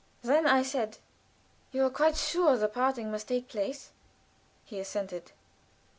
Then 0.23 0.47
I 0.47 0.63
said: 0.63 0.97
"You 1.71 1.85
are 1.85 1.91
quite 1.91 2.17
sure 2.17 2.57
the 2.57 2.67
parting 2.67 3.11
must 3.11 3.27
take 3.27 3.47
place?" 3.49 3.91
He 4.65 4.79
assented. 4.79 5.31